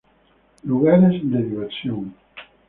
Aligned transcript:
Lugares 0.63 1.21
de 1.29 1.43
diversión 1.43 2.15